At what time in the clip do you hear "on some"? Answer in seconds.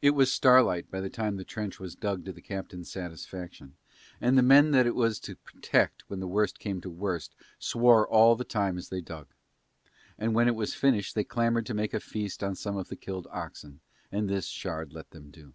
12.44-12.76